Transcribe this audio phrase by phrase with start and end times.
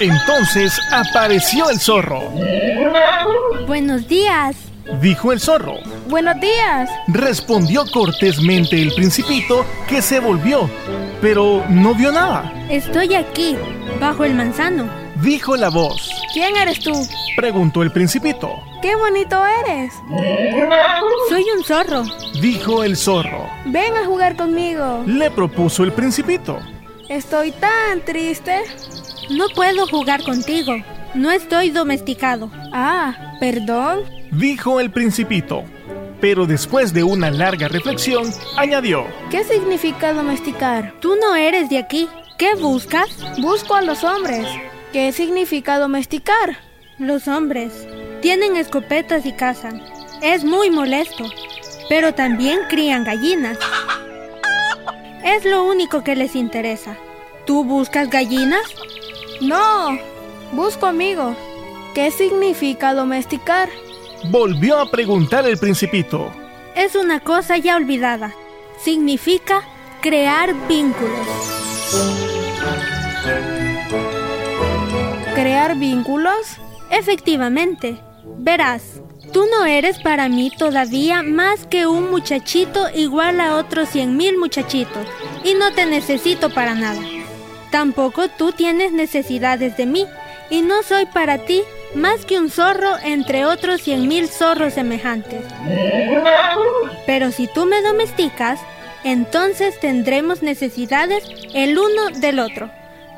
[0.00, 2.20] Entonces apareció el zorro.
[3.66, 4.56] Buenos días.
[5.00, 5.74] Dijo el zorro.
[6.08, 6.88] Buenos días.
[7.08, 10.70] Respondió cortésmente el principito que se volvió,
[11.20, 12.52] pero no vio nada.
[12.70, 13.56] Estoy aquí,
[14.00, 14.88] bajo el manzano.
[15.16, 16.10] Dijo la voz.
[16.32, 16.92] ¿Quién eres tú?
[17.36, 18.50] Preguntó el principito.
[18.80, 19.92] ¡Qué bonito eres!
[21.28, 22.04] Soy un zorro.
[22.40, 23.48] Dijo el zorro.
[23.66, 25.02] Ven a jugar conmigo.
[25.06, 26.60] Le propuso el principito.
[27.08, 28.62] Estoy tan triste.
[29.30, 30.74] No puedo jugar contigo.
[31.14, 32.50] No estoy domesticado.
[32.72, 34.04] Ah, perdón.
[34.30, 35.64] Dijo el principito.
[36.20, 39.06] Pero después de una larga reflexión, añadió.
[39.30, 40.94] ¿Qué significa domesticar?
[41.00, 42.08] Tú no eres de aquí.
[42.38, 43.08] ¿Qué buscas?
[43.40, 44.46] Busco a los hombres.
[44.92, 46.58] ¿Qué significa domesticar?
[46.98, 47.86] Los hombres
[48.20, 49.80] tienen escopetas y cazan.
[50.22, 51.24] Es muy molesto.
[51.88, 53.58] Pero también crían gallinas.
[55.24, 56.96] Es lo único que les interesa.
[57.46, 58.62] ¿Tú buscas gallinas?
[59.40, 59.98] No,
[60.52, 61.36] busco amigos.
[61.94, 63.68] ¿Qué significa domesticar?
[64.30, 66.32] Volvió a preguntar el principito.
[66.74, 68.34] Es una cosa ya olvidada.
[68.82, 69.62] Significa
[70.00, 71.26] crear vínculos.
[75.34, 76.56] ¿Crear vínculos?
[76.90, 77.98] Efectivamente.
[78.38, 79.00] Verás,
[79.32, 84.36] tú no eres para mí todavía más que un muchachito igual a otros cien mil
[84.36, 85.06] muchachitos
[85.44, 87.00] y no te necesito para nada.
[87.70, 90.06] Tampoco tú tienes necesidades de mí
[90.50, 91.62] y no soy para ti
[91.94, 95.44] más que un zorro entre otros cien mil zorros semejantes.
[97.06, 98.60] Pero si tú me domesticas,
[99.04, 102.70] entonces tendremos necesidades el uno del otro.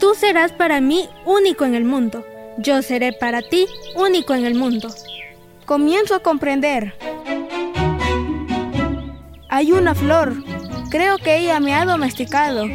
[0.00, 2.26] Tú serás para mí único en el mundo.
[2.58, 4.92] Yo seré para ti único en el mundo.
[5.64, 6.94] Comienzo a comprender.
[9.48, 10.34] Hay una flor.
[10.90, 12.66] Creo que ella me ha domesticado.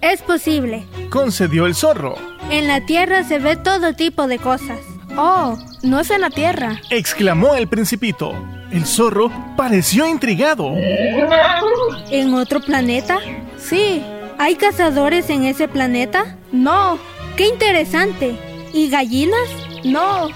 [0.00, 0.86] Es posible.
[1.10, 2.16] Concedió el zorro.
[2.50, 4.80] En la tierra se ve todo tipo de cosas.
[5.16, 6.80] Oh, no es en la tierra.
[6.90, 8.32] Exclamó el principito.
[8.70, 10.72] El zorro pareció intrigado.
[12.10, 13.18] ¿En otro planeta?
[13.58, 14.02] Sí.
[14.38, 16.36] ¿Hay cazadores en ese planeta?
[16.50, 16.98] No.
[17.36, 18.38] ¡Qué interesante!
[18.72, 19.48] ¿Y gallinas?
[19.84, 20.28] No.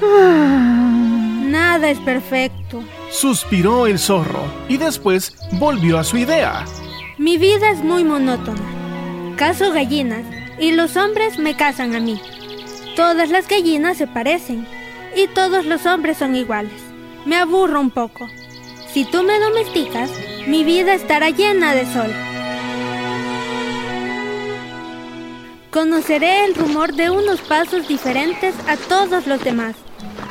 [1.50, 2.82] Nada es perfecto.
[3.10, 6.64] Suspiró el zorro y después volvió a su idea.
[7.20, 9.36] Mi vida es muy monótona.
[9.36, 10.24] Cazo gallinas
[10.58, 12.18] y los hombres me cazan a mí.
[12.96, 14.66] Todas las gallinas se parecen
[15.14, 16.80] y todos los hombres son iguales.
[17.26, 18.26] Me aburro un poco.
[18.90, 20.10] Si tú me domesticas,
[20.46, 22.10] mi vida estará llena de sol.
[25.70, 29.76] Conoceré el rumor de unos pasos diferentes a todos los demás.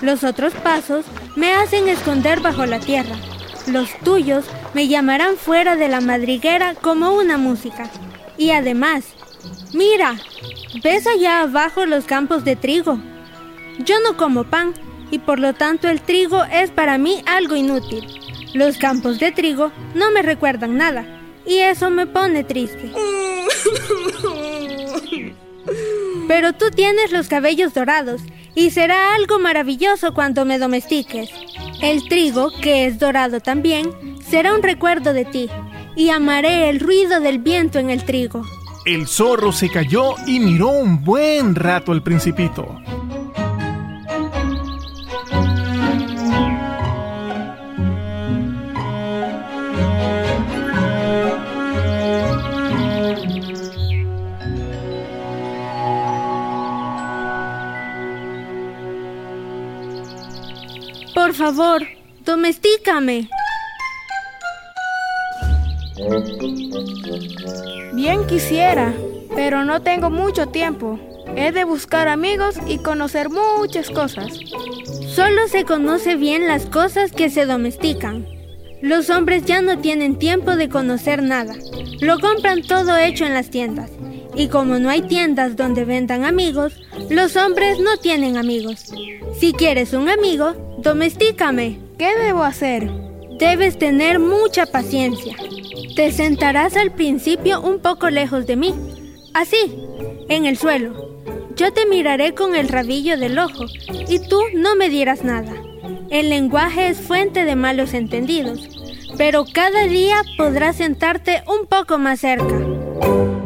[0.00, 1.04] Los otros pasos
[1.36, 3.16] me hacen esconder bajo la tierra.
[3.66, 4.44] Los tuyos
[4.74, 7.90] me llamarán fuera de la madriguera como una música.
[8.36, 9.04] Y además,
[9.72, 10.16] mira,
[10.82, 12.98] ¿ves allá abajo los campos de trigo?
[13.84, 14.74] Yo no como pan
[15.10, 18.06] y por lo tanto el trigo es para mí algo inútil.
[18.54, 21.04] Los campos de trigo no me recuerdan nada
[21.46, 22.92] y eso me pone triste.
[26.28, 28.22] Pero tú tienes los cabellos dorados
[28.54, 31.30] y será algo maravilloso cuando me domestiques.
[31.82, 33.90] El trigo, que es dorado también,
[34.28, 35.48] será un recuerdo de ti
[35.96, 38.42] y amaré el ruido del viento en el trigo.
[38.84, 42.78] El zorro se cayó y miró un buen rato al principito.
[61.14, 61.82] Por favor,
[62.24, 63.28] domestícame.
[67.92, 68.94] Bien quisiera,
[69.34, 70.98] pero no tengo mucho tiempo.
[71.36, 74.28] He de buscar amigos y conocer muchas cosas.
[75.14, 78.26] Solo se conoce bien las cosas que se domestican.
[78.80, 81.54] Los hombres ya no tienen tiempo de conocer nada.
[82.00, 83.90] Lo compran todo hecho en las tiendas.
[84.34, 86.72] Y como no hay tiendas donde vendan amigos,
[87.08, 88.92] los hombres no tienen amigos.
[89.38, 91.78] Si quieres un amigo, domestícame.
[91.98, 92.90] ¿Qué debo hacer?
[93.38, 95.36] Debes tener mucha paciencia.
[95.96, 98.74] Te sentarás al principio un poco lejos de mí,
[99.34, 99.82] así,
[100.28, 101.10] en el suelo.
[101.56, 103.64] Yo te miraré con el rabillo del ojo
[104.08, 105.52] y tú no me dirás nada.
[106.10, 108.68] El lenguaje es fuente de malos entendidos,
[109.16, 113.39] pero cada día podrás sentarte un poco más cerca.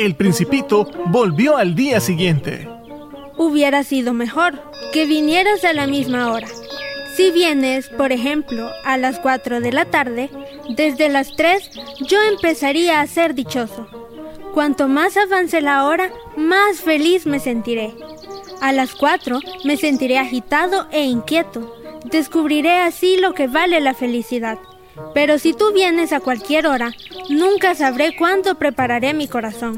[0.00, 2.66] El principito volvió al día siguiente.
[3.36, 4.58] Hubiera sido mejor
[4.94, 6.48] que vinieras a la misma hora.
[7.16, 10.30] Si vienes, por ejemplo, a las 4 de la tarde,
[10.70, 11.70] Desde las 3
[12.08, 13.88] yo empezaría a ser dichoso.
[14.54, 17.92] Cuanto más avance la hora, más feliz me sentiré.
[18.62, 21.76] A las 4 me sentiré agitado e inquieto.
[22.06, 24.58] Descubriré así lo que vale la felicidad.
[25.14, 26.92] Pero si tú vienes a cualquier hora,
[27.28, 29.76] nunca sabré cuándo prepararé mi corazón.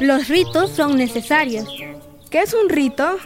[0.00, 1.68] Los ritos son necesarios.
[2.30, 3.18] ¿Qué es un rito?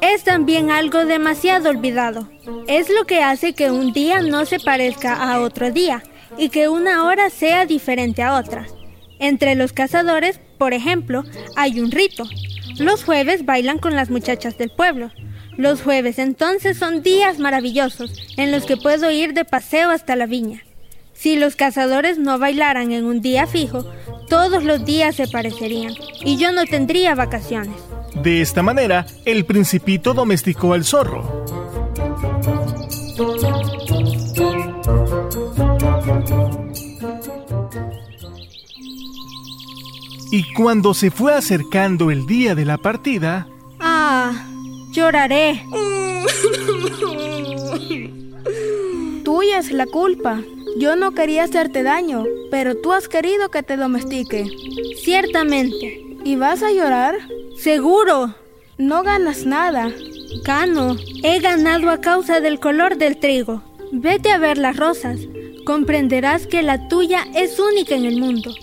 [0.00, 2.28] Es también algo demasiado olvidado.
[2.66, 6.02] Es lo que hace que un día no se parezca a otro día
[6.36, 8.66] y que una hora sea diferente a otra.
[9.20, 11.22] Entre los cazadores, por ejemplo,
[11.56, 12.24] hay un rito.
[12.78, 15.10] Los jueves bailan con las muchachas del pueblo.
[15.56, 20.26] Los jueves entonces son días maravillosos en los que puedo ir de paseo hasta la
[20.26, 20.62] viña.
[21.12, 23.84] Si los cazadores no bailaran en un día fijo,
[24.28, 25.94] todos los días se parecerían
[26.24, 27.76] y yo no tendría vacaciones.
[28.22, 31.44] De esta manera, el principito domesticó al zorro.
[40.30, 43.46] Y cuando se fue acercando el día de la partida...
[43.78, 44.46] Ah,
[44.92, 45.64] lloraré.
[49.24, 50.40] Tuya es la culpa.
[50.78, 54.46] Yo no quería hacerte daño, pero tú has querido que te domestique.
[55.02, 56.02] Ciertamente.
[56.24, 57.16] ¿Y vas a llorar?
[57.58, 58.34] Seguro.
[58.78, 59.92] No ganas nada.
[60.44, 60.96] Gano.
[61.22, 63.62] He ganado a causa del color del trigo.
[63.90, 65.20] Vete a ver las rosas.
[65.64, 68.54] Comprenderás que la tuya es única en el mundo.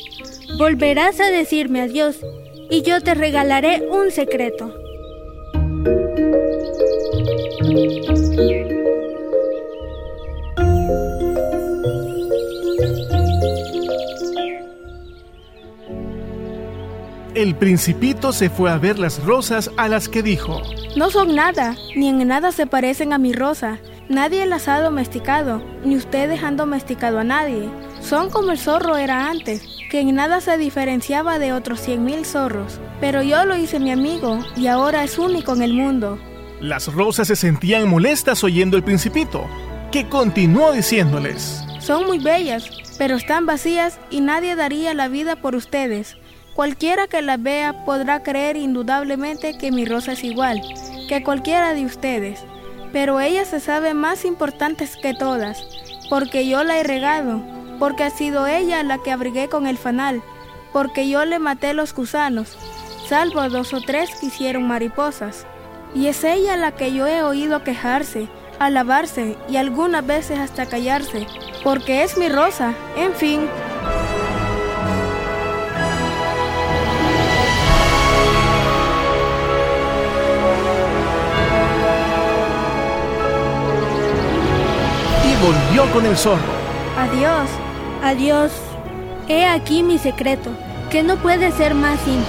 [0.58, 2.18] Volverás a decirme adiós
[2.70, 4.74] y yo te regalaré un secreto.
[17.36, 20.62] El principito se fue a ver las rosas a las que dijo,
[20.96, 23.78] No son nada, ni en nada se parecen a mi rosa.
[24.10, 27.70] Nadie las ha domesticado, ni ustedes han domesticado a nadie.
[28.02, 32.26] Son como el zorro era antes, que en nada se diferenciaba de otros cien mil
[32.26, 32.80] zorros.
[33.00, 36.18] Pero yo lo hice mi amigo, y ahora es único en el mundo.
[36.60, 39.46] Las rosas se sentían molestas oyendo el principito,
[39.92, 45.56] que continuó diciéndoles, Son muy bellas, pero están vacías y nadie daría la vida por
[45.56, 46.18] ustedes.
[46.56, 50.62] Cualquiera que las vea podrá creer indudablemente que mi rosa es igual
[51.08, 52.40] que cualquiera de ustedes,
[52.92, 55.66] pero ella se sabe más importantes que todas,
[56.10, 57.42] porque yo la he regado,
[57.80, 60.22] porque ha sido ella la que abrigué con el fanal,
[60.72, 62.58] porque yo le maté los gusanos,
[63.08, 65.48] salvo dos o tres que hicieron mariposas.
[65.94, 68.28] Y es ella la que yo he oído quejarse,
[68.60, 71.26] alabarse y algunas veces hasta callarse,
[71.64, 73.42] porque es mi rosa, en fin.
[85.26, 86.42] y volvió con el zorro.
[86.98, 87.50] Adiós.
[88.04, 88.52] Adiós.
[89.28, 90.50] He aquí mi secreto,
[90.90, 92.26] que no puede ser más simple.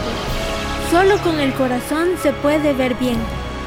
[0.91, 3.17] Solo con el corazón se puede ver bien.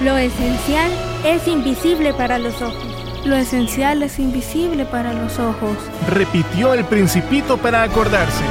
[0.02, 0.92] Lo esencial
[1.24, 2.86] es invisible para los ojos.
[3.26, 5.78] Lo esencial es invisible para los ojos.
[6.10, 8.44] Repitió el principito para acordarse.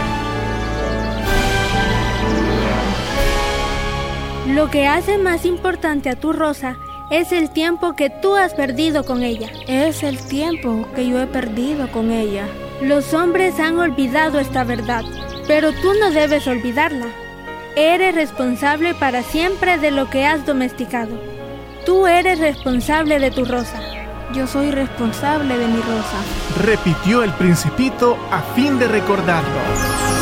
[4.48, 6.76] Lo que hace más importante a tu rosa
[7.10, 9.50] es el tiempo que tú has perdido con ella.
[9.66, 12.46] Es el tiempo que yo he perdido con ella.
[12.80, 15.02] Los hombres han olvidado esta verdad,
[15.46, 17.06] pero tú no debes olvidarla.
[17.76, 21.31] Eres responsable para siempre de lo que has domesticado.
[21.84, 23.80] Tú eres responsable de tu rosa.
[24.32, 26.62] Yo soy responsable de mi rosa.
[26.62, 30.21] Repitió el principito a fin de recordarlo.